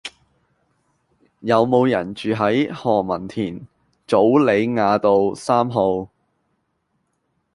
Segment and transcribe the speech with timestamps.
[1.41, 3.67] 有無人住喺何文田
[4.07, 6.09] 棗梨雅道三號